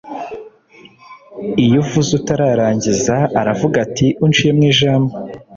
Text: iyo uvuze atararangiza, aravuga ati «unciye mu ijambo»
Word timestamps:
iyo 1.63 1.77
uvuze 1.83 2.11
atararangiza, 2.21 3.15
aravuga 3.41 3.75
ati 3.85 4.07
«unciye 4.25 4.51
mu 4.57 4.63
ijambo» 4.71 5.13